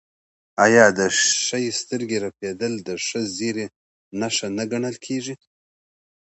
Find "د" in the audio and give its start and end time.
0.99-0.99, 2.87-2.89